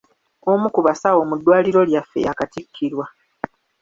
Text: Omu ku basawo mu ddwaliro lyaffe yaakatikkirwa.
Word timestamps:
Omu 0.51 0.67
ku 0.75 0.79
basawo 0.85 1.21
mu 1.29 1.35
ddwaliro 1.37 1.81
lyaffe 1.89 2.19
yaakatikkirwa. 2.25 3.05